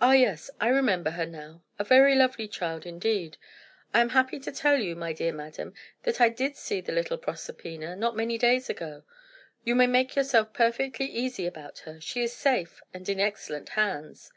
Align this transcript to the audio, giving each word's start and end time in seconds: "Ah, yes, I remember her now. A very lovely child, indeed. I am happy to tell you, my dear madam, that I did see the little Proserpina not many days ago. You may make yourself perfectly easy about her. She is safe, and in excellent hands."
"Ah, 0.00 0.10
yes, 0.10 0.50
I 0.60 0.66
remember 0.66 1.10
her 1.10 1.24
now. 1.24 1.62
A 1.78 1.84
very 1.84 2.16
lovely 2.16 2.48
child, 2.48 2.84
indeed. 2.84 3.36
I 3.94 4.00
am 4.00 4.08
happy 4.08 4.40
to 4.40 4.50
tell 4.50 4.80
you, 4.80 4.96
my 4.96 5.12
dear 5.12 5.32
madam, 5.32 5.72
that 6.02 6.20
I 6.20 6.30
did 6.30 6.56
see 6.56 6.80
the 6.80 6.90
little 6.90 7.16
Proserpina 7.16 7.94
not 7.94 8.16
many 8.16 8.38
days 8.38 8.68
ago. 8.68 9.04
You 9.62 9.76
may 9.76 9.86
make 9.86 10.16
yourself 10.16 10.52
perfectly 10.52 11.06
easy 11.06 11.46
about 11.46 11.78
her. 11.86 12.00
She 12.00 12.22
is 12.24 12.32
safe, 12.32 12.82
and 12.92 13.08
in 13.08 13.20
excellent 13.20 13.68
hands." 13.68 14.32